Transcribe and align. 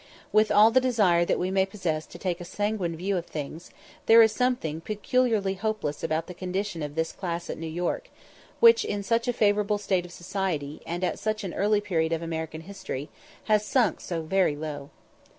With 0.31 0.49
all 0.49 0.71
the 0.71 0.81
desire 0.81 1.25
that 1.25 1.37
we 1.37 1.51
may 1.51 1.63
possess 1.63 2.07
to 2.07 2.17
take 2.17 2.41
a 2.41 2.43
sanguine 2.43 2.95
view 2.95 3.17
of 3.17 3.27
things, 3.27 3.69
there 4.07 4.23
is 4.23 4.31
something 4.31 4.81
peculiarly 4.81 5.53
hopeless 5.53 6.03
about 6.03 6.25
the 6.25 6.33
condition 6.33 6.81
of 6.81 6.95
this 6.95 7.11
class 7.11 7.51
at 7.51 7.59
New 7.59 7.67
York, 7.67 8.09
which 8.59 8.83
in 8.83 9.03
such 9.03 9.27
a 9.27 9.31
favourable 9.31 9.77
state 9.77 10.03
of 10.07 10.11
society, 10.11 10.81
and 10.87 11.03
at 11.03 11.19
such 11.19 11.43
an 11.43 11.53
early 11.53 11.81
period 11.81 12.13
of 12.13 12.23
American 12.23 12.61
history, 12.61 13.09
has 13.43 13.63
sunk 13.63 14.01
so 14.01 14.23
very 14.23 14.55
low. 14.55 14.89